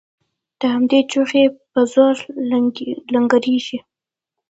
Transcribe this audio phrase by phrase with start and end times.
[0.59, 2.15] د همدې چوخې په زور
[3.11, 3.79] لنګرچلیږي